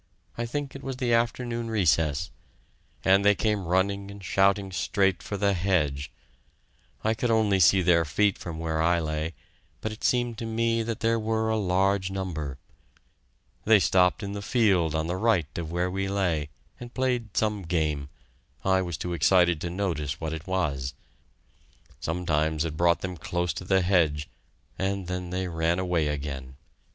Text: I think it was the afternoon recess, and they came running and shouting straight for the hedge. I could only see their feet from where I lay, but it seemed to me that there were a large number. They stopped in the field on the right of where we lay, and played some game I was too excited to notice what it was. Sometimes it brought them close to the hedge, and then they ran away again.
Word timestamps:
I 0.35 0.47
think 0.47 0.73
it 0.75 0.81
was 0.81 0.97
the 0.97 1.13
afternoon 1.13 1.69
recess, 1.69 2.31
and 3.05 3.23
they 3.23 3.35
came 3.35 3.67
running 3.67 4.09
and 4.09 4.23
shouting 4.23 4.71
straight 4.71 5.21
for 5.21 5.37
the 5.37 5.53
hedge. 5.53 6.11
I 7.03 7.13
could 7.13 7.29
only 7.29 7.59
see 7.59 7.83
their 7.83 8.03
feet 8.03 8.39
from 8.39 8.57
where 8.57 8.81
I 8.81 8.99
lay, 8.99 9.35
but 9.79 9.91
it 9.91 10.03
seemed 10.03 10.39
to 10.39 10.47
me 10.47 10.81
that 10.81 11.01
there 11.01 11.19
were 11.19 11.49
a 11.51 11.55
large 11.55 12.09
number. 12.09 12.57
They 13.63 13.77
stopped 13.79 14.23
in 14.23 14.31
the 14.31 14.41
field 14.41 14.95
on 14.95 15.05
the 15.05 15.17
right 15.17 15.55
of 15.55 15.71
where 15.71 15.91
we 15.91 16.07
lay, 16.07 16.49
and 16.79 16.91
played 16.95 17.37
some 17.37 17.61
game 17.61 18.09
I 18.65 18.81
was 18.81 18.97
too 18.97 19.13
excited 19.13 19.61
to 19.61 19.69
notice 19.69 20.19
what 20.19 20.33
it 20.33 20.47
was. 20.47 20.95
Sometimes 21.99 22.65
it 22.65 22.75
brought 22.75 23.01
them 23.01 23.17
close 23.17 23.53
to 23.53 23.63
the 23.65 23.81
hedge, 23.83 24.27
and 24.79 25.05
then 25.05 25.29
they 25.29 25.47
ran 25.47 25.77
away 25.77 26.07
again. 26.07 26.55